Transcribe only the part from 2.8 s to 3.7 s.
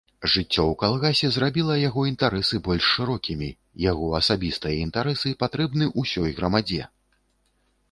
шырокімі,